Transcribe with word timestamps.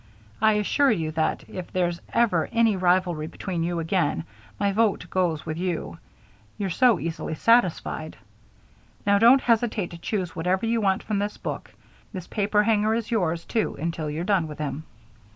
I 0.41 0.53
assure 0.53 0.89
you 0.89 1.11
that, 1.11 1.43
if 1.47 1.71
there's 1.71 1.99
ever 2.11 2.49
any 2.51 2.75
rivalry 2.75 3.27
between 3.27 3.61
you 3.61 3.77
again, 3.79 4.23
my 4.59 4.71
vote 4.71 5.05
goes 5.11 5.45
with 5.45 5.57
you 5.59 5.99
you're 6.57 6.71
so 6.71 6.99
easily 6.99 7.35
satisfied. 7.35 8.17
Now 9.05 9.19
don't 9.19 9.41
hesitate 9.41 9.91
to 9.91 9.99
choose 9.99 10.35
whatever 10.35 10.65
you 10.65 10.81
want 10.81 11.03
from 11.03 11.19
this 11.19 11.37
book. 11.37 11.71
This 12.13 12.25
paperhanger 12.27 12.95
is 12.97 13.11
yours, 13.11 13.45
too, 13.45 13.75
until 13.75 14.09
you're 14.09 14.23
done 14.23 14.47
with 14.47 14.57
him." 14.57 14.85